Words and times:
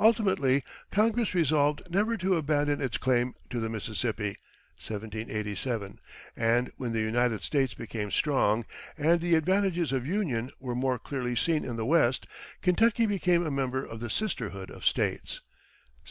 Ultimately 0.00 0.64
Congress 0.90 1.32
resolved 1.32 1.82
never 1.88 2.16
to 2.16 2.34
abandon 2.34 2.80
its 2.80 2.96
claim 2.98 3.34
to 3.50 3.60
the 3.60 3.68
Mississippi 3.68 4.34
(1787); 4.84 6.00
and 6.36 6.72
when 6.76 6.92
the 6.92 6.98
United 6.98 7.44
States 7.44 7.74
became 7.74 8.10
strong, 8.10 8.64
and 8.98 9.20
the 9.20 9.36
advantages 9.36 9.92
of 9.92 10.04
union 10.04 10.50
were 10.58 10.74
more 10.74 10.98
clearly 10.98 11.36
seen 11.36 11.64
in 11.64 11.76
the 11.76 11.86
West, 11.86 12.26
Kentucky 12.62 13.06
became 13.06 13.46
a 13.46 13.50
member 13.52 13.84
of 13.86 14.00
the 14.00 14.10
sisterhood 14.10 14.70
of 14.72 14.84
States 14.84 15.34
(1792). 16.02 16.08